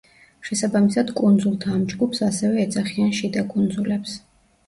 შესაბამისად 0.47 1.11
კუნძულთა 1.19 1.75
ამ 1.75 1.83
ჯგუფს 1.91 2.23
ასევე 2.29 2.63
ეძახიან 2.65 3.13
შიდა 3.19 3.43
კუნძულებს. 3.53 4.17